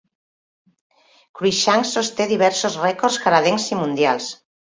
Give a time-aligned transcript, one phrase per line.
[1.39, 4.35] Cruickshank sosté diversos rècords canadencs i mundials.